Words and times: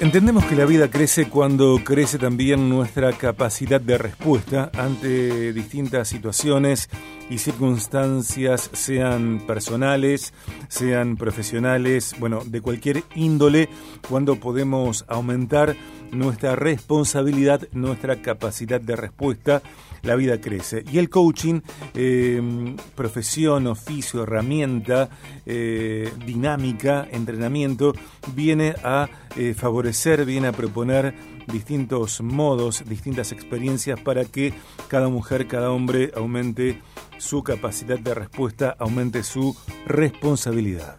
Entendemos 0.00 0.46
que 0.46 0.56
la 0.56 0.64
vida 0.64 0.88
crece 0.88 1.28
cuando 1.28 1.78
crece 1.84 2.16
también 2.16 2.70
nuestra 2.70 3.12
capacidad 3.12 3.82
de 3.82 3.98
respuesta 3.98 4.70
ante 4.74 5.52
distintas 5.52 6.08
situaciones 6.08 6.88
y 7.30 7.38
circunstancias, 7.38 8.68
sean 8.72 9.40
personales, 9.46 10.34
sean 10.68 11.16
profesionales, 11.16 12.14
bueno, 12.18 12.42
de 12.44 12.60
cualquier 12.60 13.04
índole, 13.14 13.68
cuando 14.08 14.36
podemos 14.36 15.04
aumentar 15.08 15.76
nuestra 16.10 16.56
responsabilidad, 16.56 17.68
nuestra 17.72 18.20
capacidad 18.20 18.80
de 18.80 18.96
respuesta, 18.96 19.62
la 20.02 20.16
vida 20.16 20.40
crece. 20.40 20.84
Y 20.90 20.98
el 20.98 21.08
coaching, 21.08 21.60
eh, 21.94 22.74
profesión, 22.94 23.66
oficio, 23.66 24.24
herramienta, 24.24 25.08
eh, 25.46 26.12
dinámica, 26.26 27.06
entrenamiento, 27.10 27.92
viene 28.34 28.74
a 28.82 29.08
eh, 29.36 29.54
favorecer, 29.54 30.24
viene 30.24 30.48
a 30.48 30.52
proponer 30.52 31.14
distintos 31.46 32.20
modos, 32.20 32.84
distintas 32.86 33.32
experiencias 33.32 34.00
para 34.00 34.24
que 34.24 34.52
cada 34.88 35.08
mujer, 35.08 35.46
cada 35.46 35.70
hombre 35.70 36.12
aumente 36.16 36.80
su 37.20 37.42
capacidad 37.44 37.98
de 37.98 38.14
respuesta, 38.14 38.74
aumente 38.78 39.22
su 39.22 39.56
responsabilidad. 39.86 40.98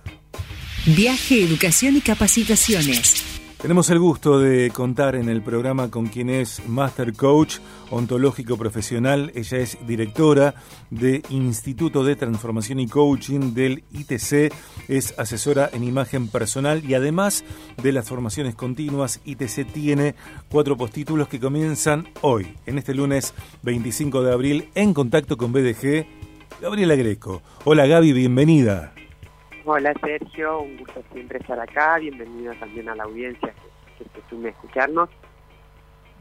Viaje, 0.86 1.44
educación 1.44 1.98
y 1.98 2.02
capacitaciones. 2.02 3.31
Tenemos 3.62 3.92
el 3.92 4.00
gusto 4.00 4.40
de 4.40 4.72
contar 4.72 5.16
en 5.16 5.30
el 5.30 5.44
programa 5.44 5.92
con 5.92 6.08
quien 6.08 6.32
es 6.32 6.68
Master 6.68 7.14
Coach 7.14 7.60
ontológico 7.92 8.58
profesional. 8.58 9.32
Ella 9.36 9.60
es 9.60 9.78
directora 9.86 10.56
de 10.90 11.22
Instituto 11.30 12.04
de 12.04 12.16
Transformación 12.16 12.80
y 12.80 12.88
Coaching 12.88 13.54
del 13.54 13.84
ITC, 13.92 14.52
es 14.88 15.14
asesora 15.20 15.70
en 15.74 15.84
imagen 15.84 16.28
personal 16.28 16.84
y 16.84 16.96
además 16.96 17.44
de 17.84 17.92
las 17.92 18.10
formaciones 18.10 18.56
continuas, 18.56 19.22
ITC 19.26 19.72
tiene 19.72 20.16
cuatro 20.50 20.76
postítulos 20.76 21.28
que 21.28 21.40
comienzan 21.40 22.08
hoy, 22.22 22.56
en 22.66 22.80
este 22.80 22.96
lunes 22.96 23.36
25 23.62 24.24
de 24.24 24.34
abril, 24.34 24.70
en 24.74 24.96
contacto 24.96 25.38
con 25.38 25.54
BDG. 25.54 26.08
Gabriela 26.64 26.96
Greco. 26.96 27.44
Hola 27.64 27.86
Gaby, 27.86 28.12
bienvenida. 28.12 28.92
Hola 29.64 29.94
Sergio, 30.02 30.62
un 30.62 30.78
gusto 30.78 31.04
siempre 31.14 31.38
estar 31.38 31.60
acá, 31.60 32.00
bienvenido 32.00 32.52
también 32.56 32.90
a 32.90 32.96
la 32.96 33.04
audiencia 33.04 33.54
que, 33.98 34.06
se 34.06 34.48
escucharnos. 34.50 35.08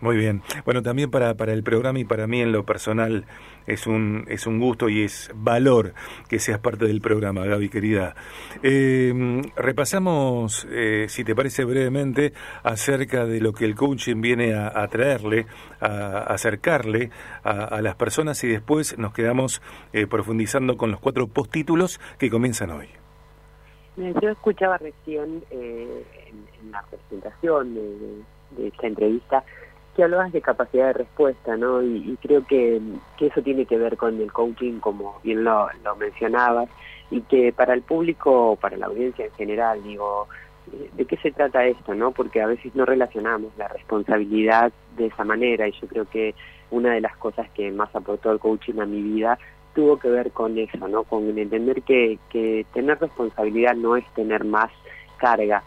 Muy 0.03 0.17
bien. 0.17 0.43
Bueno, 0.65 0.83
también 0.83 1.11
para, 1.11 1.35
para 1.35 1.53
el 1.53 1.63
programa 1.63 1.99
y 1.99 2.05
para 2.05 2.27
mí 2.27 2.41
en 2.41 2.53
lo 2.53 2.65
personal 2.65 3.27
es 3.67 3.87
un, 3.87 4.25
es 4.29 4.47
un 4.47 4.59
gusto 4.59 4.91
y 4.91 5.05
es 5.05 5.31
valor 5.35 5.95
que 6.29 6.39
seas 6.39 6.59
parte 6.59 6.87
del 6.87 7.01
programa, 7.01 7.47
Gaby, 7.47 7.71
querida. 7.71 8.15
Eh, 8.63 9.43
repasamos, 9.57 10.67
eh, 10.71 11.07
si 11.09 11.25
te 11.25 11.35
parece 11.35 11.65
brevemente, 11.65 12.35
acerca 12.63 13.25
de 13.25 13.41
lo 13.41 13.53
que 13.53 13.65
el 13.65 13.75
coaching 13.75 14.21
viene 14.21 14.55
a, 14.55 14.87
traerle, 14.89 15.47
a, 15.81 16.25
acercarle 16.25 17.11
a, 17.43 17.81
las 17.81 17.95
personas 17.97 18.43
y 18.45 18.49
después 18.49 18.99
nos 18.99 19.15
quedamos 19.15 19.63
eh, 19.93 20.07
profundizando 20.07 20.77
con 20.77 20.91
los 20.91 21.01
cuatro 21.01 21.27
postítulos 21.29 22.01
que 22.19 22.31
comienzan 22.31 22.71
hoy. 22.71 22.89
Yo 24.01 24.31
escuchaba 24.31 24.79
recién 24.79 25.45
eh, 25.51 26.05
en, 26.27 26.73
la 26.73 26.83
presentación 26.85 27.75
de, 27.75 28.69
esta 28.69 28.87
entrevista 28.87 29.45
que 29.95 30.05
hablabas 30.05 30.33
de 30.33 30.41
capacidad 30.41 30.87
de 30.87 30.93
respuesta, 30.95 31.57
¿no? 31.57 31.83
Y, 31.83 32.17
creo 32.23 32.47
que, 32.47 32.81
eso 33.21 33.43
tiene 33.43 33.67
que 33.67 33.77
ver 33.77 33.99
con 33.99 34.19
el 34.19 34.33
coaching, 34.33 34.81
como 34.81 35.21
bien 35.23 35.45
lo, 35.45 35.69
mencionabas, 35.99 36.71
y 37.11 37.21
que 37.23 37.53
para 37.53 37.75
el 37.75 37.83
público, 37.83 38.57
para 38.59 38.79
la 38.79 38.87
audiencia 38.87 39.27
en 39.27 39.33
general, 39.33 39.83
digo, 39.83 40.29
¿de 40.95 41.05
qué 41.05 41.17
se 41.19 41.33
trata 41.33 41.67
esto, 41.67 41.95
no? 41.95 42.13
Porque 42.13 42.41
a 42.41 42.47
veces 42.47 42.75
no 42.75 42.87
relacionamos 42.87 43.53
la 43.59 43.69
responsabilidad 43.69 44.73
de 44.97 45.07
esa 45.07 45.25
manera, 45.25 45.69
y 45.69 45.73
yo 45.73 45.87
creo 45.89 46.09
que 46.09 46.35
una 46.71 46.95
de 46.95 47.03
las 47.03 47.17
cosas 47.19 47.51
que 47.51 47.71
más 47.71 47.95
aportó 47.95 48.33
el 48.33 48.39
coaching 48.39 48.81
a 48.81 48.87
mi 48.87 49.03
vida 49.03 49.39
tuvo 49.75 49.99
que 49.99 50.09
ver 50.09 50.33
con 50.33 50.59
eso, 50.59 50.89
¿no? 50.89 51.05
Con 51.05 51.39
entender 51.39 51.83
que, 51.83 52.19
que 52.31 52.67
tener 52.73 52.99
responsabilidad 52.99 53.75
no 53.75 53.97
es 53.97 54.05
tener 54.15 54.45
más 54.45 54.71
carga 55.19 55.63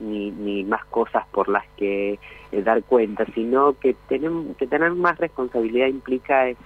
ni, 0.00 0.30
ni 0.30 0.64
más 0.64 0.84
cosas 0.86 1.26
por 1.28 1.48
las 1.48 1.64
que 1.76 2.18
eh, 2.52 2.62
dar 2.62 2.82
cuenta, 2.84 3.24
sino 3.34 3.78
que 3.78 3.94
tener, 4.08 4.30
que 4.58 4.66
tener 4.66 4.92
más 4.92 5.18
responsabilidad 5.18 5.86
implica 5.86 6.48
es 6.48 6.56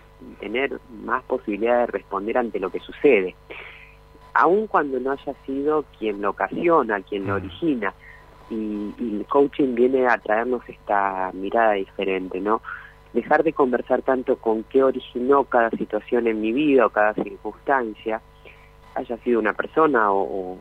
tener 0.41 0.81
más 1.05 1.23
posibilidad 1.25 1.81
de 1.81 1.87
responder 1.87 2.39
ante 2.39 2.59
lo 2.59 2.71
que 2.71 2.81
sucede, 2.81 3.35
aun 4.35 4.67
cuando 4.67 4.99
no 4.99 5.13
haya 5.13 5.35
sido 5.45 5.85
quien 5.99 6.23
lo 6.23 6.31
ocasiona, 6.31 7.01
quien 7.01 7.27
lo 7.27 7.35
mm. 7.35 7.37
origina. 7.37 7.95
Y, 8.49 8.95
y 8.99 9.17
el 9.19 9.27
coaching 9.27 9.75
viene 9.75 10.07
a 10.07 10.19
traernos 10.19 10.63
esta 10.69 11.33
mirada 11.35 11.73
diferente, 11.73 12.41
¿no? 12.41 12.63
Dejar 13.17 13.43
de 13.43 13.55
conversar 13.55 14.03
tanto 14.03 14.37
con 14.37 14.63
qué 14.65 14.85
originó 14.85 15.45
cada 15.45 15.71
situación 15.71 16.27
en 16.27 16.41
mi 16.41 16.53
vida 16.53 16.85
o 16.85 16.91
cada 16.91 17.15
circunstancia, 17.15 18.21
haya 18.95 19.17
sido 19.19 19.41
una 19.41 19.55
persona 19.55 20.13
o, 20.13 20.59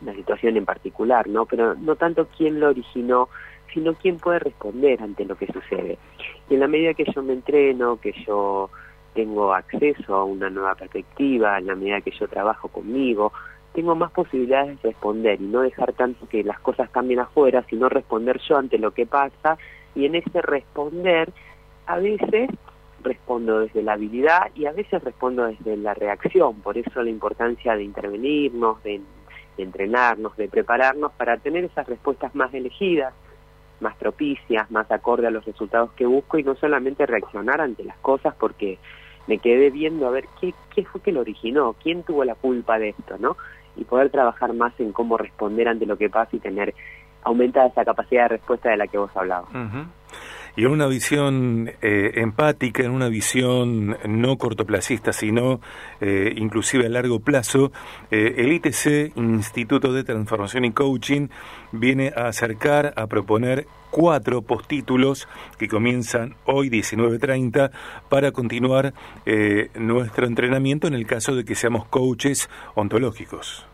una 0.00 0.14
situación 0.14 0.56
en 0.56 0.64
particular, 0.64 1.28
¿no? 1.28 1.44
Pero 1.44 1.74
no 1.74 1.96
tanto 1.96 2.28
quién 2.36 2.58
lo 2.58 2.70
originó, 2.70 3.28
sino 3.74 3.94
quién 3.94 4.16
puede 4.16 4.38
responder 4.38 5.02
ante 5.02 5.26
lo 5.26 5.36
que 5.36 5.46
sucede. 5.52 5.98
Y 6.48 6.54
en 6.54 6.60
la 6.60 6.68
medida 6.68 6.94
que 6.94 7.04
yo 7.04 7.22
me 7.22 7.34
entreno, 7.34 8.00
que 8.00 8.12
yo 8.26 8.70
tengo 9.12 9.52
acceso 9.52 10.14
a 10.14 10.24
una 10.24 10.48
nueva 10.48 10.74
perspectiva, 10.74 11.58
en 11.58 11.66
la 11.66 11.74
medida 11.74 12.00
que 12.00 12.12
yo 12.12 12.28
trabajo 12.28 12.68
conmigo, 12.68 13.32
tengo 13.74 13.94
más 13.94 14.10
posibilidades 14.12 14.80
de 14.80 14.88
responder 14.88 15.38
y 15.40 15.44
no 15.44 15.60
dejar 15.60 15.92
tanto 15.92 16.26
que 16.28 16.42
las 16.44 16.58
cosas 16.60 16.88
cambien 16.88 17.20
afuera, 17.20 17.62
sino 17.68 17.90
responder 17.90 18.40
yo 18.48 18.56
ante 18.56 18.78
lo 18.78 18.92
que 18.92 19.04
pasa 19.04 19.58
y 19.94 20.06
en 20.06 20.14
ese 20.14 20.42
responder 20.42 21.32
a 21.86 21.98
veces 21.98 22.50
respondo 23.02 23.60
desde 23.60 23.82
la 23.82 23.92
habilidad 23.92 24.50
y 24.54 24.66
a 24.66 24.72
veces 24.72 25.02
respondo 25.02 25.44
desde 25.44 25.76
la 25.76 25.94
reacción, 25.94 26.60
por 26.60 26.76
eso 26.78 27.02
la 27.02 27.10
importancia 27.10 27.76
de 27.76 27.84
intervenirnos, 27.84 28.82
de, 28.82 29.00
entrenarnos, 29.56 30.36
de 30.36 30.48
prepararnos 30.48 31.12
para 31.12 31.36
tener 31.38 31.64
esas 31.64 31.86
respuestas 31.86 32.34
más 32.34 32.52
elegidas, 32.54 33.12
más 33.80 33.96
propicias, 33.96 34.70
más 34.70 34.90
acorde 34.90 35.26
a 35.26 35.30
los 35.30 35.44
resultados 35.44 35.90
que 35.92 36.06
busco 36.06 36.38
y 36.38 36.42
no 36.42 36.54
solamente 36.56 37.06
reaccionar 37.06 37.60
ante 37.60 37.84
las 37.84 37.96
cosas 37.98 38.34
porque 38.38 38.78
me 39.26 39.38
quedé 39.38 39.70
viendo 39.70 40.06
a 40.06 40.10
ver 40.10 40.24
qué, 40.40 40.54
qué 40.74 40.84
fue 40.84 41.00
que 41.00 41.12
lo 41.12 41.20
originó, 41.20 41.74
quién 41.82 42.02
tuvo 42.02 42.24
la 42.24 42.34
culpa 42.34 42.78
de 42.78 42.90
esto, 42.90 43.16
¿no? 43.18 43.36
Y 43.76 43.84
poder 43.84 44.10
trabajar 44.10 44.54
más 44.54 44.72
en 44.80 44.92
cómo 44.92 45.16
responder 45.16 45.68
ante 45.68 45.86
lo 45.86 45.96
que 45.96 46.08
pasa 46.08 46.34
y 46.34 46.40
tener 46.40 46.74
aumenta 47.22 47.66
esa 47.66 47.84
capacidad 47.84 48.22
de 48.24 48.28
respuesta 48.28 48.70
de 48.70 48.76
la 48.76 48.86
que 48.86 48.98
vos 48.98 49.10
hablabas. 49.14 49.50
Y 50.58 50.64
en 50.64 50.72
una 50.72 50.88
visión 50.88 51.70
eh, 51.82 52.10
empática, 52.16 52.82
en 52.82 52.90
una 52.90 53.08
visión 53.08 53.96
no 54.04 54.36
cortoplacista, 54.38 55.12
sino 55.12 55.60
eh, 56.00 56.34
inclusive 56.36 56.86
a 56.86 56.88
largo 56.88 57.20
plazo, 57.20 57.70
eh, 58.10 58.34
el 58.38 58.52
ITC, 58.54 59.16
Instituto 59.16 59.92
de 59.92 60.02
Transformación 60.02 60.64
y 60.64 60.72
Coaching, 60.72 61.28
viene 61.70 62.12
a 62.16 62.26
acercar, 62.26 62.92
a 62.96 63.06
proponer 63.06 63.68
cuatro 63.90 64.42
postítulos 64.42 65.28
que 65.58 65.68
comienzan 65.68 66.34
hoy 66.44 66.70
19.30 66.70 67.70
para 68.08 68.32
continuar 68.32 68.94
nuestro 69.76 70.26
entrenamiento 70.26 70.88
en 70.88 70.94
el 70.94 71.06
caso 71.06 71.36
de 71.36 71.44
que 71.44 71.54
seamos 71.54 71.86
coaches 71.86 72.50
ontológicos 72.74 73.64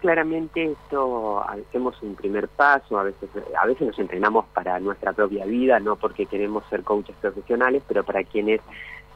claramente 0.00 0.64
esto 0.64 1.42
hacemos 1.48 2.00
un 2.02 2.14
primer 2.14 2.48
paso, 2.48 2.98
a 2.98 3.04
veces, 3.04 3.28
a 3.60 3.66
veces 3.66 3.88
nos 3.88 3.98
entrenamos 3.98 4.46
para 4.54 4.80
nuestra 4.80 5.12
propia 5.12 5.44
vida, 5.44 5.78
no 5.78 5.96
porque 5.96 6.26
queremos 6.26 6.64
ser 6.68 6.82
coaches 6.82 7.14
profesionales, 7.20 7.82
pero 7.86 8.02
para 8.02 8.24
quienes 8.24 8.60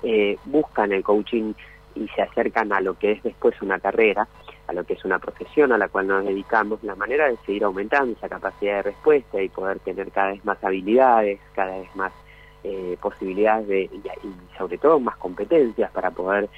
eh, 0.02 0.36
buscan 0.44 0.92
el 0.92 1.02
coaching 1.02 1.54
y 1.94 2.08
se 2.08 2.22
acercan 2.22 2.72
a 2.72 2.80
lo 2.80 2.98
que 2.98 3.12
es 3.12 3.22
después 3.22 3.60
una 3.62 3.78
carrera, 3.78 4.28
a 4.66 4.72
lo 4.72 4.84
que 4.84 4.94
es 4.94 5.04
una 5.04 5.18
profesión 5.18 5.72
a 5.72 5.78
la 5.78 5.88
cual 5.88 6.08
nos 6.08 6.24
dedicamos, 6.24 6.82
la 6.82 6.94
manera 6.94 7.28
de 7.28 7.36
seguir 7.46 7.64
aumentando 7.64 8.12
esa 8.12 8.28
capacidad 8.28 8.76
de 8.76 8.82
respuesta 8.82 9.40
y 9.40 9.48
poder 9.48 9.78
tener 9.80 10.10
cada 10.10 10.32
vez 10.32 10.44
más 10.44 10.62
habilidades, 10.62 11.40
cada 11.54 11.78
vez 11.78 11.94
más 11.96 12.12
eh, 12.64 12.96
posibilidades 13.00 13.68
de, 13.68 13.82
y 13.82 14.56
sobre 14.58 14.78
todo 14.78 14.98
más 14.98 15.16
competencias 15.16 15.90
para 15.92 16.10
poder 16.10 16.48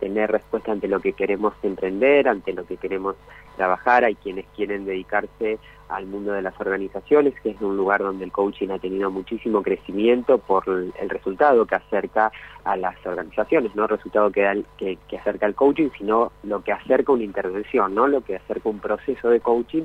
tener 0.00 0.30
respuesta 0.30 0.72
ante 0.72 0.88
lo 0.88 1.00
que 1.00 1.12
queremos 1.12 1.54
emprender, 1.62 2.28
ante 2.28 2.52
lo 2.52 2.66
que 2.66 2.76
queremos 2.76 3.16
trabajar. 3.56 4.04
Hay 4.04 4.14
quienes 4.14 4.46
quieren 4.54 4.84
dedicarse 4.84 5.58
al 5.88 6.06
mundo 6.06 6.32
de 6.32 6.42
las 6.42 6.58
organizaciones, 6.60 7.34
que 7.40 7.50
es 7.50 7.60
un 7.60 7.76
lugar 7.76 8.00
donde 8.00 8.24
el 8.24 8.32
coaching 8.32 8.68
ha 8.70 8.78
tenido 8.78 9.10
muchísimo 9.10 9.62
crecimiento 9.62 10.38
por 10.38 10.64
el 10.68 11.08
resultado 11.08 11.64
que 11.64 11.76
acerca 11.76 12.32
a 12.64 12.76
las 12.76 12.94
organizaciones, 13.06 13.74
no 13.76 13.84
el 13.84 13.90
resultado 13.90 14.30
que, 14.30 14.42
da 14.42 14.54
que, 14.76 14.98
que 15.08 15.18
acerca 15.18 15.46
al 15.46 15.54
coaching, 15.54 15.90
sino 15.96 16.32
lo 16.42 16.62
que 16.62 16.72
acerca 16.72 17.12
una 17.12 17.22
intervención, 17.22 17.94
no 17.94 18.08
lo 18.08 18.22
que 18.22 18.36
acerca 18.36 18.68
un 18.68 18.80
proceso 18.80 19.28
de 19.28 19.40
coaching 19.40 19.84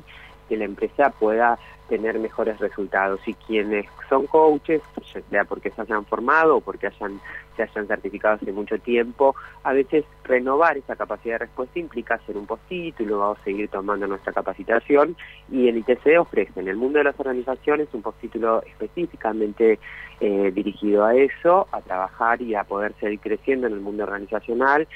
que 0.49 0.57
la 0.57 0.65
empresa 0.65 1.11
pueda 1.11 1.57
tener 1.91 2.17
mejores 2.19 2.57
resultados. 2.57 3.19
Y 3.27 3.33
quienes 3.33 3.85
son 4.07 4.25
coaches, 4.25 4.81
sea 5.29 5.43
porque 5.43 5.71
se 5.71 5.81
hayan 5.81 6.05
formado 6.05 6.55
o 6.55 6.61
porque 6.61 6.87
hayan, 6.87 7.19
se 7.57 7.63
hayan 7.63 7.85
certificado 7.85 8.35
hace 8.35 8.53
mucho 8.53 8.79
tiempo, 8.79 9.35
a 9.63 9.73
veces 9.73 10.05
renovar 10.23 10.77
esa 10.77 10.95
capacidad 10.95 11.35
de 11.35 11.39
respuesta 11.39 11.79
implica 11.79 12.15
hacer 12.15 12.37
un 12.37 12.45
postítulo, 12.45 13.19
vamos 13.19 13.39
a 13.39 13.43
seguir 13.43 13.67
tomando 13.67 14.07
nuestra 14.07 14.31
capacitación 14.31 15.17
y 15.51 15.67
el 15.67 15.79
ITC 15.79 16.17
ofrece 16.17 16.61
en 16.61 16.69
el 16.69 16.77
mundo 16.77 16.99
de 16.99 17.03
las 17.03 17.19
organizaciones 17.19 17.89
un 17.91 18.01
postítulo 18.01 18.63
específicamente 18.63 19.77
eh, 20.21 20.51
dirigido 20.53 21.03
a 21.03 21.13
eso, 21.13 21.67
a 21.73 21.81
trabajar 21.81 22.41
y 22.41 22.55
a 22.55 22.63
poder 22.63 22.93
seguir 23.01 23.19
creciendo 23.19 23.67
en 23.67 23.73
el 23.73 23.81
mundo 23.81 24.03
organizacional 24.03 24.87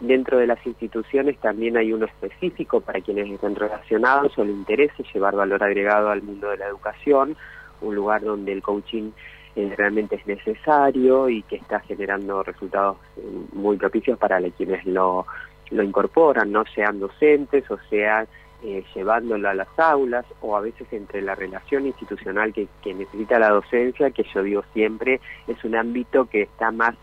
Dentro 0.00 0.38
de 0.38 0.46
las 0.46 0.64
instituciones 0.64 1.38
también 1.38 1.76
hay 1.76 1.92
uno 1.92 2.06
específico 2.06 2.80
para 2.80 3.00
quienes 3.00 3.28
estén 3.30 3.56
relacionados 3.56 4.38
o 4.38 4.44
les 4.44 4.54
interese 4.54 5.02
llevar 5.12 5.34
valor 5.34 5.62
agregado 5.62 6.10
al 6.10 6.22
mundo 6.22 6.50
de 6.50 6.56
la 6.56 6.66
educación, 6.66 7.36
un 7.80 7.94
lugar 7.96 8.22
donde 8.22 8.52
el 8.52 8.62
coaching 8.62 9.10
eh, 9.56 9.74
realmente 9.76 10.14
es 10.14 10.26
necesario 10.26 11.28
y 11.28 11.42
que 11.42 11.56
está 11.56 11.80
generando 11.80 12.44
resultados 12.44 12.98
eh, 13.16 13.22
muy 13.52 13.76
propicios 13.76 14.16
para 14.18 14.40
quienes 14.50 14.86
lo, 14.86 15.26
lo 15.70 15.82
incorporan, 15.82 16.52
no 16.52 16.64
sean 16.74 17.00
docentes 17.00 17.68
o 17.68 17.76
sean 17.90 18.28
eh, 18.62 18.84
llevándolo 18.94 19.48
a 19.48 19.54
las 19.54 19.68
aulas 19.78 20.26
o 20.42 20.56
a 20.56 20.60
veces 20.60 20.86
entre 20.92 21.22
la 21.22 21.34
relación 21.34 21.86
institucional 21.86 22.52
que, 22.52 22.68
que 22.82 22.94
necesita 22.94 23.40
la 23.40 23.50
docencia, 23.50 24.12
que 24.12 24.24
yo 24.32 24.44
digo 24.44 24.62
siempre 24.72 25.20
es 25.48 25.62
un 25.64 25.74
ámbito 25.74 26.26
que 26.26 26.42
está 26.42 26.70
más 26.70 26.94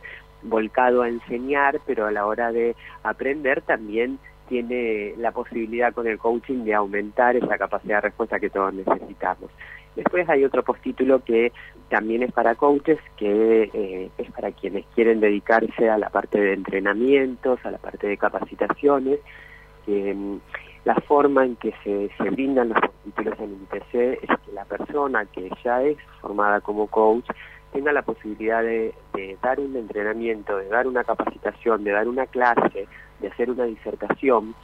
volcado 0.45 1.01
a 1.01 1.09
enseñar, 1.09 1.79
pero 1.85 2.05
a 2.05 2.11
la 2.11 2.25
hora 2.25 2.51
de 2.51 2.75
aprender 3.03 3.61
también 3.61 4.19
tiene 4.47 5.13
la 5.17 5.31
posibilidad 5.31 5.93
con 5.93 6.07
el 6.07 6.17
coaching 6.17 6.63
de 6.63 6.73
aumentar 6.73 7.35
esa 7.35 7.57
capacidad 7.57 7.97
de 7.97 8.09
respuesta 8.09 8.39
que 8.39 8.49
todos 8.49 8.73
necesitamos. 8.73 9.49
Después 9.95 10.27
hay 10.29 10.43
otro 10.43 10.63
postítulo 10.63 11.23
que 11.23 11.53
también 11.89 12.23
es 12.23 12.31
para 12.31 12.55
coaches, 12.55 12.99
que 13.17 13.69
eh, 13.73 14.09
es 14.17 14.31
para 14.31 14.51
quienes 14.51 14.85
quieren 14.93 15.21
dedicarse 15.21 15.89
a 15.89 15.97
la 15.97 16.09
parte 16.09 16.39
de 16.39 16.53
entrenamientos, 16.53 17.59
a 17.63 17.71
la 17.71 17.77
parte 17.77 18.07
de 18.07 18.17
capacitaciones. 18.17 19.19
Mm, 19.87 20.37
la 20.83 20.95
forma 20.95 21.45
en 21.45 21.55
que 21.55 21.73
se, 21.83 22.09
se 22.17 22.29
brindan 22.29 22.69
los 22.69 22.79
postítulos 22.79 23.39
en 23.39 23.45
el 23.45 23.61
ITC 23.63 24.23
es 24.23 24.39
que 24.45 24.51
la 24.53 24.65
persona 24.65 25.25
que 25.25 25.49
ya 25.63 25.81
es 25.81 25.97
formada 26.21 26.61
como 26.61 26.87
coach 26.87 27.25
tenga 27.75 27.91
la 27.91 28.03
posibilidad 28.03 28.63
de, 28.63 28.93
dar 29.43 29.59
un 29.59 29.75
entrenamiento, 29.75 30.55
de 30.55 30.69
dar 30.69 30.87
una 30.87 31.03
capacitación, 31.03 31.83
de 31.83 31.91
dar 31.91 32.07
una 32.07 32.25
clase, 32.25 32.87
de 33.19 33.27
hacer 33.27 33.51
una 33.51 33.65
disertación, 33.65 34.55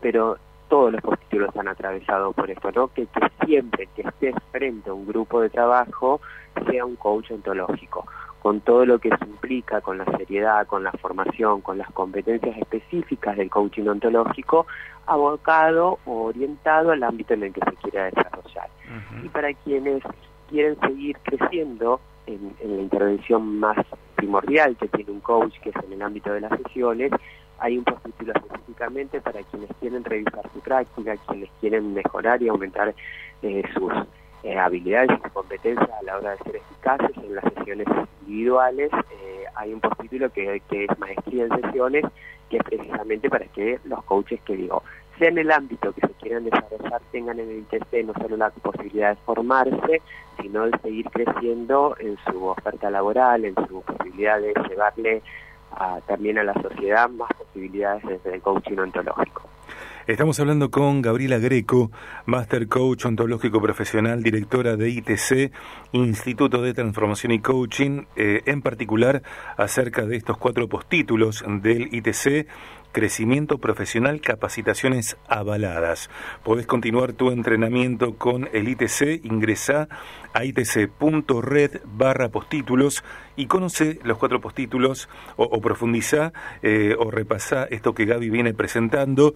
pero 0.00 0.36
todos 0.68 0.92
los 0.92 1.00
postítulos 1.00 1.56
han 1.56 1.68
atravesado 1.68 2.32
por 2.32 2.50
esto, 2.50 2.72
¿no? 2.72 2.88
Que, 2.88 3.06
siempre 3.44 3.88
que 3.94 4.02
estés 4.02 4.34
frente 4.50 4.90
a 4.90 4.94
un 4.94 5.06
grupo 5.06 5.40
de 5.40 5.48
trabajo 5.48 6.20
sea 6.68 6.84
un 6.84 6.96
coach 6.96 7.30
ontológico, 7.30 8.04
con 8.42 8.60
todo 8.60 8.84
lo 8.84 8.98
que 8.98 9.10
se 9.10 9.24
implica, 9.24 9.80
con 9.80 9.98
la 9.98 10.04
seriedad, 10.16 10.66
con 10.66 10.82
la 10.82 10.90
formación, 10.90 11.60
con 11.60 11.78
las 11.78 11.88
competencias 11.92 12.58
específicas 12.58 13.36
del 13.36 13.48
coaching 13.48 13.86
ontológico, 13.86 14.66
abocado 15.06 16.00
o 16.04 16.24
orientado 16.24 16.90
al 16.90 17.04
ámbito 17.04 17.34
en 17.34 17.44
el 17.44 17.52
que 17.52 17.60
se 17.60 17.76
quiera 17.76 18.06
desarrollar. 18.06 18.68
Y 19.22 19.28
para 19.28 19.54
quienes 19.54 20.02
quieren 20.48 20.76
seguir 20.80 21.16
creciendo 21.22 22.00
en, 22.26 22.54
la 22.60 22.82
intervención 22.82 23.58
más 23.58 23.78
primordial 24.14 24.76
que 24.76 24.88
tiene 24.88 25.12
un 25.12 25.20
coach, 25.20 25.54
que 25.60 25.70
es 25.70 25.76
en 25.84 25.92
el 25.92 26.02
ámbito 26.02 26.32
de 26.32 26.40
las 26.40 26.56
sesiones, 26.62 27.10
hay 27.58 27.78
un 27.78 27.84
postítulo 27.84 28.32
específicamente 28.34 29.20
para 29.20 29.42
quienes 29.44 29.70
quieren 29.80 30.04
revisar 30.04 30.42
su 30.52 30.60
práctica, 30.60 31.16
quienes 31.28 31.50
quieren 31.60 31.94
mejorar 31.94 32.42
y 32.42 32.48
aumentar 32.48 32.94
eh, 33.42 33.62
sus 33.72 33.92
eh, 34.42 34.58
habilidades 34.58 35.10
y 35.12 35.22
sus 35.22 35.32
competencias 35.32 35.88
a 35.90 36.02
la 36.02 36.18
hora 36.18 36.30
de 36.32 36.38
ser 36.38 36.56
eficaces 36.56 37.16
en 37.16 37.34
las 37.34 37.44
sesiones 37.54 37.86
individuales. 38.22 38.90
Eh, 38.92 39.44
hay 39.54 39.72
un 39.72 39.80
postítulo 39.80 40.30
que, 40.30 40.60
que 40.68 40.84
es 40.84 40.98
maestría 40.98 41.44
en 41.44 41.62
sesiones, 41.62 42.04
que 42.50 42.58
es 42.58 42.62
precisamente 42.62 43.30
para 43.30 43.46
que 43.46 43.80
los 43.84 44.04
coaches 44.04 44.40
que 44.42 44.56
digo 44.56 44.82
sea 45.18 45.28
en 45.28 45.38
el 45.38 45.50
ámbito 45.50 45.92
que 45.92 46.06
se 46.06 46.12
quieran 46.14 46.44
desarrollar, 46.44 47.00
tengan 47.12 47.38
en 47.40 47.50
el 47.50 47.58
ITC 47.58 48.04
no 48.04 48.12
solo 48.14 48.36
la 48.36 48.50
posibilidad 48.50 49.10
de 49.10 49.22
formarse, 49.24 50.02
sino 50.40 50.66
de 50.66 50.78
seguir 50.78 51.06
creciendo 51.10 51.96
en 51.98 52.16
su 52.30 52.44
oferta 52.44 52.90
laboral, 52.90 53.44
en 53.44 53.54
su 53.68 53.82
posibilidad 53.82 54.40
de 54.40 54.54
llevarle 54.68 55.22
también 56.06 56.38
a 56.38 56.44
la 56.44 56.54
sociedad 56.54 57.08
más 57.10 57.30
posibilidades 57.34 58.02
desde 58.04 58.34
el 58.34 58.40
coaching 58.40 58.78
ontológico. 58.78 59.42
Estamos 60.06 60.38
hablando 60.38 60.70
con 60.70 61.02
Gabriela 61.02 61.38
Greco, 61.38 61.90
Master 62.26 62.68
Coach 62.68 63.06
Ontológico 63.06 63.60
Profesional, 63.60 64.22
directora 64.22 64.76
de 64.76 64.88
ITC, 64.88 65.52
Instituto 65.90 66.62
de 66.62 66.74
Transformación 66.74 67.32
y 67.32 67.40
Coaching, 67.40 68.04
eh, 68.14 68.42
en 68.46 68.62
particular 68.62 69.22
acerca 69.56 70.06
de 70.06 70.16
estos 70.16 70.38
cuatro 70.38 70.68
postítulos 70.68 71.44
del 71.60 71.92
ITC 71.92 72.46
crecimiento 72.96 73.58
profesional, 73.58 74.22
capacitaciones 74.22 75.18
avaladas. 75.28 76.08
Podés 76.42 76.64
continuar 76.64 77.12
tu 77.12 77.30
entrenamiento 77.30 78.16
con 78.16 78.48
el 78.54 78.68
ITC, 78.70 79.22
ingresa 79.22 79.86
a 80.32 80.46
itc.red 80.46 81.82
barra 81.84 82.30
postítulos 82.30 83.04
y 83.36 83.48
conoce 83.48 83.98
los 84.02 84.16
cuatro 84.16 84.40
postítulos 84.40 85.10
o, 85.36 85.60
profundiza 85.60 86.32
eh, 86.62 86.96
o 86.98 87.10
repasa 87.10 87.64
esto 87.64 87.92
que 87.92 88.06
Gaby 88.06 88.30
viene 88.30 88.54
presentando. 88.54 89.34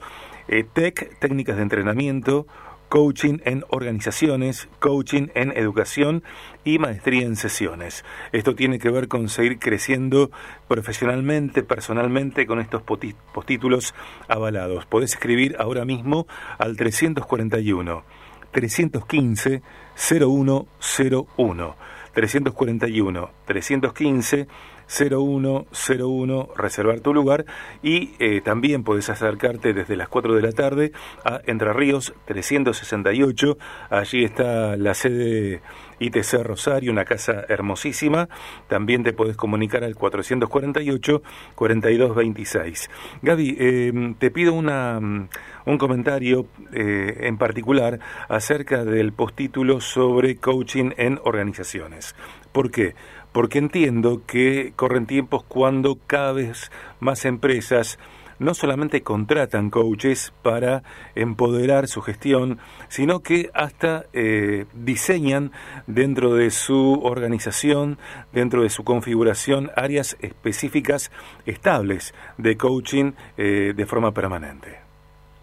Eh, 0.48 0.64
TEC, 0.64 1.18
técnicas 1.18 1.56
de 1.56 1.62
entrenamiento, 1.62 2.46
coaching 2.90 3.38
en 3.44 3.64
organizaciones, 3.68 4.68
coaching 4.80 5.28
en 5.34 5.56
educación 5.56 6.24
y 6.64 6.78
maestría 6.78 7.24
en 7.24 7.36
sesiones. 7.36 8.04
Esto 8.32 8.54
tiene 8.54 8.78
que 8.80 8.90
ver 8.90 9.06
con 9.08 9.28
seguir 9.28 9.58
creciendo 9.58 10.30
profesionalmente, 10.68 11.62
personalmente 11.62 12.46
con 12.46 12.60
estos 12.60 12.82
postítulos 12.82 13.94
avalados. 14.28 14.86
Podés 14.86 15.12
escribir 15.12 15.56
ahora 15.58 15.84
mismo 15.84 16.26
al 16.58 16.76
341 16.76 18.04
315 18.50 19.62
0101 19.96 21.76
341 22.12 23.30
315 23.46 24.48
0101, 24.90 26.48
reservar 26.56 27.00
tu 27.00 27.14
lugar 27.14 27.44
y 27.82 28.14
eh, 28.18 28.40
también 28.42 28.82
puedes 28.82 29.08
acercarte 29.08 29.72
desde 29.72 29.96
las 29.96 30.08
4 30.08 30.34
de 30.34 30.42
la 30.42 30.52
tarde 30.52 30.92
a 31.24 31.40
Entre 31.46 31.72
Ríos 31.72 32.12
368. 32.26 33.56
Allí 33.90 34.24
está 34.24 34.76
la 34.76 34.94
sede 34.94 35.62
ITC 36.00 36.42
Rosario, 36.42 36.90
una 36.90 37.04
casa 37.04 37.44
hermosísima. 37.48 38.28
También 38.68 39.04
te 39.04 39.12
puedes 39.12 39.36
comunicar 39.36 39.84
al 39.84 39.94
448-4226. 39.94 42.90
Gaby, 43.22 43.56
eh, 43.60 44.14
te 44.18 44.32
pido 44.32 44.54
una, 44.54 44.98
un 44.98 45.78
comentario 45.78 46.46
eh, 46.72 47.18
en 47.20 47.38
particular 47.38 48.00
acerca 48.28 48.84
del 48.84 49.12
postítulo 49.12 49.80
sobre 49.80 50.34
coaching 50.36 50.90
en 50.96 51.20
organizaciones. 51.22 52.16
¿Por 52.52 52.72
qué? 52.72 52.96
Porque 53.32 53.58
entiendo 53.58 54.22
que 54.26 54.72
corren 54.76 55.06
tiempos 55.06 55.44
cuando 55.44 55.98
cada 56.06 56.32
vez 56.32 56.70
más 57.00 57.24
empresas 57.24 57.98
no 58.40 58.54
solamente 58.54 59.02
contratan 59.02 59.70
coaches 59.70 60.32
para 60.42 60.82
empoderar 61.14 61.86
su 61.86 62.00
gestión, 62.00 62.58
sino 62.88 63.20
que 63.20 63.50
hasta 63.54 64.06
eh, 64.12 64.64
diseñan 64.72 65.52
dentro 65.86 66.34
de 66.34 66.50
su 66.50 67.00
organización, 67.02 67.98
dentro 68.32 68.62
de 68.62 68.70
su 68.70 68.82
configuración, 68.82 69.70
áreas 69.76 70.16
específicas 70.20 71.12
estables 71.44 72.14
de 72.38 72.56
coaching 72.56 73.12
eh, 73.36 73.74
de 73.76 73.86
forma 73.86 74.12
permanente. 74.12 74.78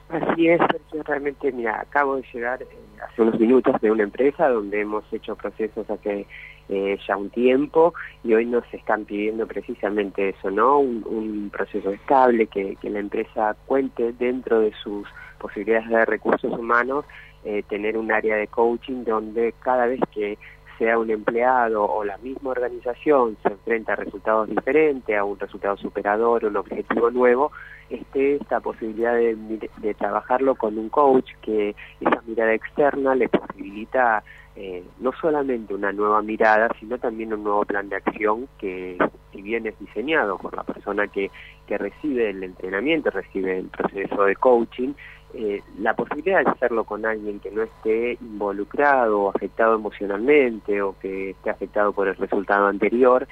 Así 0.09 0.47
es, 0.47 0.59
yo 0.91 1.03
realmente 1.03 1.51
mira, 1.51 1.81
acabo 1.81 2.15
de 2.15 2.23
llegar 2.33 2.63
eh, 2.63 2.67
hace 3.01 3.21
unos 3.21 3.39
minutos 3.39 3.79
de 3.81 3.91
una 3.91 4.03
empresa 4.03 4.49
donde 4.49 4.81
hemos 4.81 5.03
hecho 5.11 5.35
procesos 5.35 5.89
hace 5.89 6.25
eh, 6.69 6.97
ya 7.07 7.15
un 7.15 7.29
tiempo 7.29 7.93
y 8.23 8.33
hoy 8.33 8.45
nos 8.45 8.63
están 8.73 9.05
pidiendo 9.05 9.47
precisamente 9.47 10.29
eso, 10.29 10.51
¿no? 10.51 10.79
Un, 10.79 11.49
proceso 11.51 11.91
estable, 11.91 12.47
que, 12.47 12.75
que, 12.81 12.89
la 12.89 12.99
empresa 12.99 13.55
cuente 13.65 14.11
dentro 14.13 14.59
de 14.59 14.73
sus 14.83 15.07
posibilidades 15.39 15.89
de 15.89 16.05
recursos 16.05 16.51
humanos, 16.51 17.05
eh, 17.45 17.63
tener 17.69 17.97
un 17.97 18.11
área 18.11 18.35
de 18.35 18.47
coaching 18.47 19.05
donde 19.05 19.53
cada 19.59 19.87
vez 19.87 20.01
que 20.13 20.37
sea 20.77 20.97
un 20.97 21.09
empleado 21.09 21.83
o 21.85 22.03
la 22.03 22.17
misma 22.17 22.51
organización 22.51 23.37
se 23.41 23.49
enfrenta 23.49 23.93
a 23.93 23.95
resultados 23.95 24.49
diferentes, 24.49 25.17
a 25.17 25.23
un 25.23 25.39
resultado 25.39 25.77
superador, 25.77 26.45
un 26.45 26.57
objetivo 26.57 27.09
nuevo, 27.11 27.51
esté 27.89 28.35
esta 28.35 28.59
posibilidad 28.59 29.13
de, 29.15 29.93
trabajarlo 29.97 30.55
con 30.55 30.77
un 30.77 30.89
coach 30.89 31.31
que 31.41 31.75
esa 32.01 32.21
mirada 32.25 32.53
externa 32.53 33.15
le 33.15 33.29
posibilita 33.29 34.23
eh, 34.55 34.83
no 34.99 35.11
solamente 35.21 35.73
una 35.73 35.91
nueva 35.91 36.21
mirada, 36.21 36.69
sino 36.79 36.97
también 36.97 37.33
un 37.33 37.43
nuevo 37.43 37.63
plan 37.63 37.89
de 37.89 37.95
acción 37.95 38.47
que, 38.57 38.97
si 39.31 39.41
bien 39.41 39.67
es 39.67 39.79
diseñado 39.79 40.37
por 40.37 40.55
la 40.55 40.63
persona 40.63 41.07
que, 41.07 41.31
que 41.67 41.77
recibe 41.77 42.31
el 42.31 42.43
entrenamiento, 42.43 43.09
recibe 43.11 43.59
el 43.59 43.67
proceso 43.67 44.23
de 44.23 44.35
coaching, 44.35 44.93
eh, 45.33 45.61
la 45.79 45.93
posibilidad 45.93 46.43
de 46.43 46.51
hacerlo 46.51 46.83
con 46.83 47.05
alguien 47.05 47.39
que 47.39 47.51
no 47.51 47.63
esté 47.63 48.17
involucrado 48.21 49.23
o 49.23 49.29
afectado 49.29 49.75
emocionalmente 49.75 50.81
o 50.81 50.97
que 50.99 51.31
esté 51.31 51.49
afectado 51.49 51.91
por 51.93 52.07
el 52.07 52.15
resultado 52.15 52.67
anterior, 52.67 53.27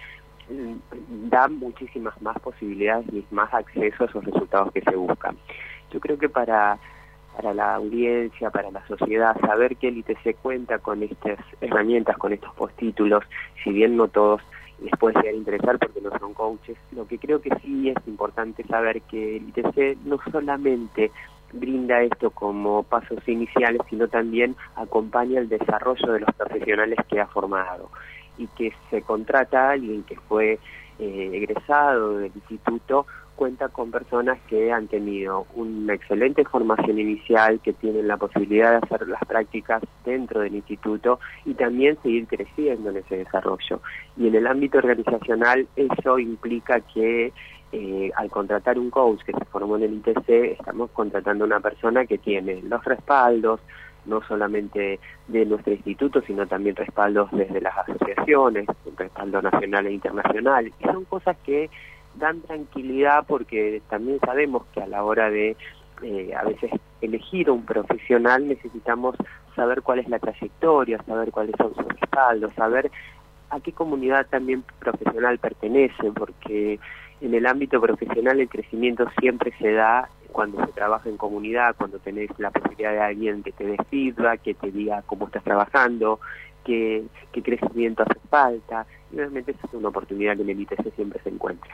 mm, 0.50 1.30
da 1.30 1.48
muchísimas 1.48 2.22
más 2.22 2.40
posibilidades 2.40 3.08
y 3.14 3.26
más 3.32 3.54
acceso 3.54 4.04
a 4.04 4.08
esos 4.08 4.26
resultados 4.26 4.72
que 4.74 4.82
se 4.82 4.96
buscan. 4.96 5.38
Yo 5.92 6.00
creo 6.00 6.18
que 6.18 6.30
para 6.30 6.78
para 7.36 7.54
la 7.54 7.76
audiencia, 7.76 8.50
para 8.50 8.72
la 8.72 8.86
sociedad, 8.88 9.36
saber 9.42 9.76
que 9.76 9.90
el 9.90 9.98
ITC 9.98 10.38
cuenta 10.42 10.80
con 10.80 11.04
estas 11.04 11.40
herramientas, 11.62 12.18
con 12.18 12.34
estos 12.34 12.54
postítulos, 12.56 13.24
si 13.64 13.72
bien 13.72 13.98
no 13.98 14.08
todos 14.08 14.42
les 14.82 14.92
puede 15.00 15.16
llegar 15.16 15.34
a 15.34 15.38
interesar 15.38 15.80
porque 15.80 16.02
no 16.02 16.18
son 16.20 16.34
coaches, 16.34 16.78
lo 16.92 17.08
que 17.08 17.18
creo 17.18 17.42
que 17.42 17.50
sí 17.62 17.90
es 17.90 18.08
importante 18.08 18.64
saber 18.66 19.02
que 19.04 19.38
el 19.38 19.50
ITC 19.50 19.98
no 20.06 20.18
solamente 20.32 21.12
brinda 21.54 22.02
esto 22.02 22.32
como 22.32 22.84
pasos 22.84 23.28
iniciales, 23.28 23.82
sino 23.90 24.08
también 24.08 24.56
acompaña 24.76 25.40
el 25.40 25.50
desarrollo 25.50 26.12
de 26.12 26.20
los 26.22 26.36
profesionales 26.36 27.00
que 27.10 27.20
ha 27.20 27.28
formado 27.28 27.90
y 28.38 28.48
que 28.48 28.74
se 28.90 29.02
contrata 29.02 29.70
a 29.70 29.72
alguien 29.72 30.04
que 30.04 30.16
fue 30.16 30.60
eh, 31.00 31.30
egresado 31.34 32.18
del 32.18 32.32
instituto 32.36 33.06
cuenta 33.36 33.68
con 33.70 33.92
personas 33.92 34.40
que 34.48 34.72
han 34.72 34.88
tenido 34.88 35.46
una 35.56 35.94
excelente 35.94 36.44
formación 36.46 36.98
inicial, 36.98 37.60
que 37.60 37.74
tienen 37.74 38.08
la 38.08 38.18
posibilidad 38.18 38.72
de 38.72 38.78
hacer 38.78 39.08
las 39.08 39.22
prácticas 39.26 39.84
dentro 40.06 40.42
del 40.42 40.56
instituto 40.56 41.20
y 41.46 41.54
también 41.54 41.98
seguir 42.02 42.28
creciendo 42.28 42.90
en 42.90 42.98
ese 42.98 43.18
desarrollo. 43.18 43.82
Y 44.18 44.28
en 44.28 44.36
el 44.36 44.48
ámbito 44.48 44.78
organizacional 44.78 45.68
eso 45.76 46.18
implica 46.18 46.80
que 46.80 47.34
eh, 47.78 48.10
al 48.16 48.30
contratar 48.30 48.80
un 48.80 48.90
coach 48.90 49.22
que 49.26 49.34
se 49.34 49.44
formó 49.44 49.76
en 49.76 49.84
el 49.84 49.94
ITC, 49.96 50.30
estamos 50.58 50.92
contratando 50.92 51.44
una 51.44 51.60
persona 51.60 52.06
que 52.06 52.18
tiene 52.18 52.62
los 52.62 52.82
respaldos, 52.86 53.60
no 54.06 54.22
solamente 54.22 54.98
de 55.28 55.46
nuestro 55.46 55.74
instituto, 55.74 56.22
sino 56.22 56.48
también 56.48 56.78
respaldos 56.78 57.30
desde 57.34 57.60
las 57.60 57.78
asociaciones, 57.78 58.66
respaldo 58.96 59.42
nacional 59.42 59.88
e 59.88 59.92
internacional. 59.92 60.68
Y 60.68 60.84
son 60.86 61.04
cosas 61.04 61.36
que 61.44 61.70
dan 62.18 62.40
tranquilidad 62.44 63.26
porque 63.28 63.82
también 63.90 64.22
sabemos 64.22 64.64
que 64.74 64.82
a 64.82 64.88
la 64.88 65.04
hora 65.04 65.30
de 65.30 65.58
eh, 66.02 66.34
a 66.34 66.46
veces 66.46 66.72
elegir 67.02 67.52
un 67.52 67.66
profesional 67.66 68.48
necesitamos 68.48 69.18
saber 69.54 69.82
cuál 69.82 70.00
es 70.00 70.08
la 70.08 70.20
trayectoria, 70.20 71.04
saber 71.04 71.32
cuáles 71.32 71.56
son 71.58 71.76
sus 71.76 71.88
respaldos, 71.90 72.54
saber 72.54 72.90
a 73.50 73.60
qué 73.60 73.74
comunidad 73.74 74.28
también 74.28 74.64
profesional 74.80 75.40
pertenece, 75.40 76.12
porque 76.14 76.80
en 77.26 77.34
el 77.34 77.46
ámbito 77.46 77.82
profesional 77.82 78.40
el 78.40 78.50
crecimiento 78.50 79.06
siempre 79.20 79.54
se 79.60 79.72
da 79.72 80.10
cuando 80.32 80.64
se 80.66 80.72
trabaja 80.74 81.10
en 81.10 81.18
comunidad, 81.18 81.76
cuando 81.78 81.98
tenés 82.00 82.30
la 82.38 82.52
posibilidad 82.52 82.92
de 82.92 83.00
alguien 83.00 83.42
que 83.42 83.52
te 83.54 83.66
dé 83.66 83.78
que 84.44 84.54
te 84.54 84.72
diga 84.72 85.02
cómo 85.06 85.28
estás 85.28 85.44
trabajando, 85.44 86.20
qué, 86.66 87.06
crecimiento 87.32 88.04
hace 88.04 88.20
falta. 88.30 88.86
Y 89.12 89.16
realmente 89.16 89.52
esa 89.52 89.68
es 89.68 89.74
una 89.74 89.90
oportunidad 89.90 90.36
que 90.36 90.42
en 90.42 90.50
el 90.50 90.60
ITC 90.60 90.94
siempre 90.96 91.22
se 91.24 91.30
encuentra. 91.30 91.74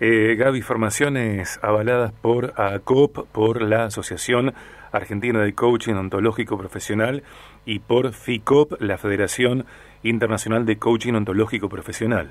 eh, 0.00 0.36
Gaby, 0.38 0.62
formaciones 0.62 1.60
avaladas 1.62 2.12
por 2.12 2.54
ACOP, 2.56 3.26
por 3.28 3.60
la 3.60 3.84
Asociación 3.84 4.54
Argentina 4.90 5.40
de 5.40 5.52
Coaching 5.52 5.94
Ontológico 5.94 6.56
Profesional 6.56 7.24
y 7.66 7.80
por 7.80 8.12
FICOP, 8.14 8.80
la 8.80 8.96
Federación 8.96 9.66
Internacional 10.02 10.64
de 10.64 10.78
Coaching 10.78 11.12
Ontológico 11.12 11.68
Profesional. 11.68 12.30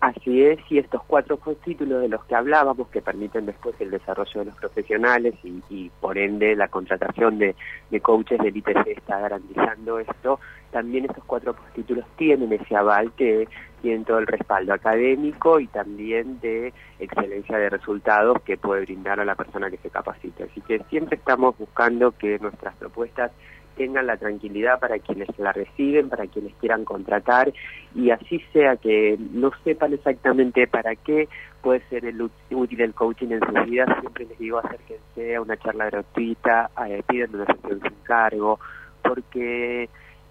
Así 0.00 0.42
es, 0.42 0.58
y 0.70 0.78
estos 0.78 1.02
cuatro 1.06 1.38
títulos 1.62 2.00
de 2.00 2.08
los 2.08 2.24
que 2.24 2.34
hablábamos, 2.34 2.88
que 2.88 3.02
permiten 3.02 3.44
después 3.44 3.74
el 3.80 3.90
desarrollo 3.90 4.40
de 4.40 4.46
los 4.46 4.54
profesionales 4.54 5.34
y, 5.44 5.90
por 6.00 6.16
ende 6.16 6.56
la 6.56 6.68
contratación 6.68 7.38
de, 7.38 7.54
coaches 8.00 8.38
del 8.38 8.56
ITC 8.56 8.86
está 8.86 9.18
garantizando 9.18 9.98
esto, 9.98 10.40
también 10.70 11.04
estos 11.04 11.22
cuatro 11.24 11.54
títulos 11.74 12.06
tienen 12.16 12.50
ese 12.50 12.74
aval 12.74 13.12
que 13.12 13.46
tienen 13.82 14.06
todo 14.06 14.20
el 14.20 14.26
respaldo 14.26 14.72
académico 14.72 15.60
y 15.60 15.66
también 15.66 16.40
de 16.40 16.72
excelencia 16.98 17.58
de 17.58 17.68
resultados 17.68 18.40
que 18.42 18.56
puede 18.56 18.82
brindar 18.82 19.20
a 19.20 19.26
la 19.26 19.34
persona 19.34 19.70
que 19.70 19.76
se 19.76 19.90
capacita. 19.90 20.44
Así 20.44 20.62
que 20.62 20.82
siempre 20.88 21.16
estamos 21.16 21.58
buscando 21.58 22.12
que 22.12 22.38
nuestras 22.38 22.74
propuestas 22.76 23.32
tengan 23.80 24.06
la 24.06 24.18
tranquilidad 24.18 24.78
para 24.78 24.98
quienes 24.98 25.26
la 25.38 25.52
reciben, 25.52 26.10
para 26.10 26.26
quienes 26.26 26.52
quieran 26.56 26.84
contratar 26.84 27.50
y 27.94 28.10
así 28.10 28.38
sea 28.52 28.76
que 28.76 29.16
no 29.32 29.50
sepan 29.64 29.94
exactamente 29.94 30.66
para 30.66 30.96
qué 30.96 31.30
puede 31.62 31.80
ser 31.88 32.04
el 32.04 32.20
útil 32.20 32.82
el 32.82 32.92
coaching 32.92 33.28
en 33.28 33.40
su 33.40 33.70
vida, 33.70 33.86
siempre 34.02 34.26
les 34.26 34.38
digo 34.38 34.58
acérquense 34.58 35.34
a 35.34 35.40
una 35.40 35.56
charla 35.56 35.86
gratuita, 35.86 36.70
eh, 36.88 37.02
piden 37.08 37.34
una 37.34 37.46
sesión 37.46 37.80
sin 37.80 38.02
cargo, 38.02 38.60
porque 39.02 39.88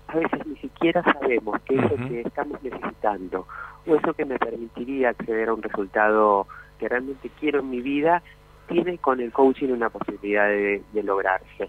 a 0.10 0.18
veces 0.18 0.46
ni 0.46 0.56
siquiera 0.58 1.02
sabemos 1.02 1.60
qué 1.66 1.74
es 1.74 1.82
lo 1.90 2.08
que 2.08 2.22
estamos 2.22 2.62
necesitando 2.62 3.48
o 3.88 3.96
eso 3.96 4.14
que 4.14 4.26
me 4.26 4.38
permitiría 4.38 5.10
acceder 5.10 5.50
a 5.50 5.56
un 5.56 5.64
resultado 5.64 6.46
que 6.78 6.88
realmente 6.88 7.32
quiero 7.40 7.62
en 7.62 7.72
mi 7.72 7.82
vida 7.82 8.22
tiene 8.68 9.00
con 9.00 9.20
el 9.20 9.32
coaching 9.32 9.70
una 9.70 9.90
posibilidad 9.90 10.48
de 10.48 11.04
lograrse. 11.04 11.68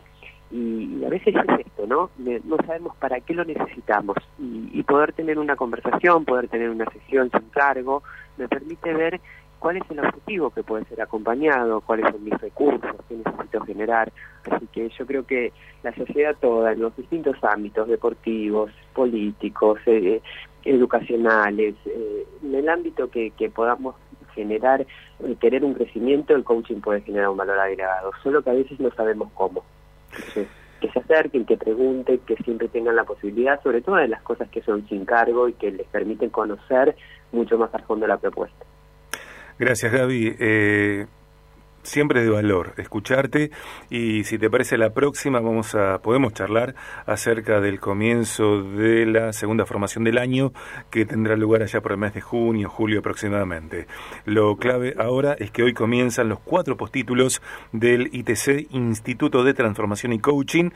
Y, 0.50 1.04
a 1.04 1.08
veces 1.08 1.34
es 1.34 1.66
esto, 1.66 1.86
¿no? 1.86 2.10
No 2.18 2.56
sabemos 2.66 2.96
para 2.96 3.20
qué 3.20 3.34
lo 3.34 3.44
necesitamos. 3.44 4.16
Y, 4.38 4.82
poder 4.82 5.12
tener 5.12 5.38
una 5.38 5.54
conversación, 5.54 6.24
poder 6.24 6.48
tener 6.48 6.68
una 6.68 6.86
sesión 6.86 7.30
sin 7.30 7.48
cargo, 7.50 8.02
me 8.36 8.48
permite 8.48 8.92
ver 8.92 9.20
cuál 9.60 9.76
es 9.76 9.82
el 9.90 10.00
objetivo 10.00 10.50
que 10.50 10.64
puede 10.64 10.84
ser 10.86 11.00
acompañado, 11.00 11.80
cuáles 11.82 12.10
son 12.10 12.24
mis 12.24 12.34
recursos, 12.40 12.96
qué 13.08 13.14
necesito 13.14 13.60
generar. 13.60 14.12
Así 14.50 14.66
que 14.72 14.88
yo 14.88 15.06
creo 15.06 15.24
que 15.26 15.52
la 15.84 15.94
sociedad 15.94 16.34
toda, 16.40 16.72
en 16.72 16.80
los 16.80 16.96
distintos 16.96 17.36
ámbitos, 17.44 17.86
deportivos, 17.86 18.72
políticos, 18.94 19.78
eh, 19.86 20.20
educacionales, 20.64 21.76
eh, 21.86 22.26
en 22.42 22.54
el 22.54 22.68
ámbito 22.68 23.10
que, 23.10 23.30
que 23.30 23.48
podamos 23.48 23.94
generar, 24.34 24.80
eh, 24.80 25.36
querer 25.40 25.64
un 25.64 25.74
crecimiento, 25.74 26.34
el 26.34 26.42
coaching 26.42 26.80
puede 26.80 27.02
generar 27.02 27.28
un 27.28 27.36
valor 27.36 27.58
agregado, 27.60 28.10
solo 28.24 28.42
que 28.42 28.50
a 28.50 28.54
veces 28.54 28.80
no 28.80 28.90
sabemos 28.90 29.30
cómo 29.34 29.62
que 30.80 30.90
se 30.90 30.98
acerquen, 30.98 31.44
que 31.44 31.56
pregunten, 31.56 32.18
que 32.20 32.36
siempre 32.36 32.68
tengan 32.68 32.96
la 32.96 33.04
posibilidad, 33.04 33.62
sobre 33.62 33.82
todo 33.82 33.96
de 33.96 34.08
las 34.08 34.22
cosas 34.22 34.48
que 34.48 34.62
son 34.62 34.88
sin 34.88 35.04
cargo 35.04 35.48
y 35.48 35.52
que 35.52 35.70
les 35.70 35.86
permiten 35.88 36.30
conocer 36.30 36.96
mucho 37.32 37.58
más 37.58 37.74
a 37.74 37.78
fondo 37.80 38.06
la 38.06 38.16
propuesta. 38.16 38.64
Gracias, 39.58 39.92
Gaby. 39.92 40.36
Eh, 40.40 41.06
siempre 41.82 42.22
de 42.22 42.30
valor 42.30 42.74
escucharte 42.76 43.50
y 43.88 44.24
si 44.24 44.38
te 44.38 44.50
parece 44.50 44.76
la 44.78 44.90
próxima 44.90 45.40
vamos 45.40 45.74
a 45.74 45.98
podemos 45.98 46.34
charlar 46.34 46.74
acerca 47.06 47.60
del 47.60 47.80
comienzo 47.80 48.62
de 48.62 49.06
la 49.06 49.32
segunda 49.32 49.66
formación 49.66 50.04
del 50.04 50.18
año 50.18 50.52
que 50.90 51.06
tendrá 51.06 51.36
lugar 51.36 51.62
allá 51.62 51.80
por 51.80 51.92
el 51.92 51.98
mes 51.98 52.14
de 52.14 52.20
junio, 52.20 52.68
julio 52.68 53.00
aproximadamente. 53.00 53.86
Lo 54.24 54.56
clave 54.56 54.94
ahora 54.98 55.34
es 55.38 55.50
que 55.50 55.62
hoy 55.62 55.74
comienzan 55.74 56.28
los 56.28 56.40
cuatro 56.40 56.76
postítulos 56.76 57.40
del 57.72 58.10
ITC 58.12 58.72
Instituto 58.72 59.44
de 59.44 59.54
Transformación 59.54 60.12
y 60.12 60.18
Coaching, 60.18 60.70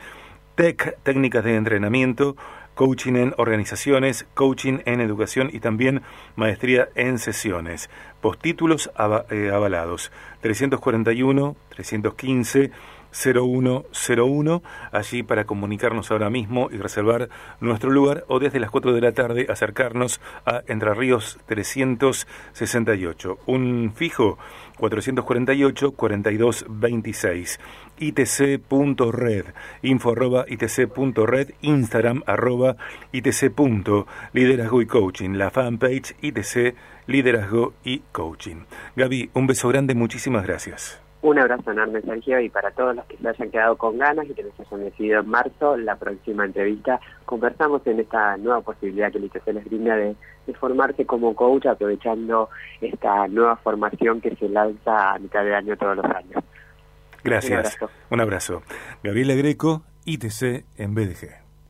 TEC, 0.55 0.97
técnicas 1.03 1.43
de 1.43 1.55
entrenamiento, 1.55 2.35
coaching 2.75 3.15
en 3.15 3.33
organizaciones, 3.37 4.27
coaching 4.33 4.79
en 4.85 5.01
educación 5.01 5.49
y 5.51 5.59
también 5.59 6.03
maestría 6.35 6.89
en 6.95 7.17
sesiones. 7.17 7.89
Postítulos 8.21 8.91
eh, 9.31 9.49
avalados 9.51 10.11
341, 10.41 11.55
315, 11.69 12.71
0101, 13.15 14.61
allí 14.91 15.23
para 15.23 15.45
comunicarnos 15.45 16.11
ahora 16.11 16.29
mismo 16.29 16.69
y 16.71 16.77
reservar 16.77 17.29
nuestro 17.61 17.89
lugar 17.89 18.25
o 18.27 18.39
desde 18.39 18.59
las 18.59 18.69
4 18.69 18.93
de 18.93 19.01
la 19.01 19.13
tarde 19.13 19.47
acercarnos 19.49 20.19
a 20.45 20.61
Entre 20.67 20.93
Ríos 20.93 21.39
368. 21.45 23.39
Un 23.45 23.93
fijo 23.95 24.37
448 24.77 25.91
4226 25.91 27.59
itc.red, 27.97 29.45
info 29.81 30.11
arroba 30.11 30.45
itc.red, 30.47 31.49
Instagram 31.61 32.23
arroba 32.25 32.75
itc. 33.11 33.51
Liderazgo 34.33 34.81
y 34.81 34.85
coaching, 34.85 35.31
la 35.31 35.49
fanpage 35.49 36.15
itc 36.21 36.75
liderazgo 37.07 37.73
y 37.83 37.99
coaching. 38.11 38.65
Gaby, 38.95 39.31
un 39.33 39.47
beso 39.47 39.69
grande, 39.69 39.95
muchísimas 39.95 40.45
gracias. 40.45 41.01
Un 41.21 41.39
abrazo 41.39 41.71
enorme, 41.71 42.01
Sergio, 42.01 42.39
y 42.39 42.49
para 42.49 42.69
todos 42.69 42.95
los 42.95 43.05
que 43.05 43.17
se 43.17 43.27
hayan 43.27 43.49
quedado 43.49 43.75
con 43.77 43.97
ganas 43.97 44.27
y 44.29 44.33
que 44.35 44.43
les 44.43 44.59
hayan 44.59 44.83
decidido 44.83 45.21
en 45.21 45.29
marzo, 45.29 45.75
la 45.75 45.95
próxima 45.95 46.45
entrevista, 46.45 46.99
conversamos 47.25 47.81
en 47.87 47.99
esta 47.99 48.37
nueva 48.37 48.61
posibilidad 48.61 49.11
que 49.11 49.17
el 49.17 49.25
ITC 49.25 49.47
les 49.47 49.65
brinda 49.65 49.95
de, 49.95 50.15
formarse 50.59 51.07
como 51.07 51.33
coach, 51.33 51.65
aprovechando 51.65 52.49
esta 52.79 53.27
nueva 53.27 53.55
formación 53.55 54.21
que 54.21 54.35
se 54.35 54.47
lanza 54.47 55.13
a 55.13 55.17
mitad 55.17 55.43
de 55.43 55.55
año 55.55 55.75
todos 55.75 55.97
los 55.97 56.05
años. 56.05 56.43
Gracias. 57.25 57.51
Un 57.51 57.57
abrazo. 57.57 57.89
Un 58.09 58.21
abrazo. 58.21 58.63
Gabriela 59.03 59.33
Greco, 59.33 59.83
ITC 60.05 60.65
en 60.77 60.95
BDG. 60.95 61.44